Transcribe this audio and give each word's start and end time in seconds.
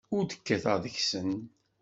Ur 0.15 0.23
d-kkateɣ 0.25 0.75
deg-sen. 0.83 1.31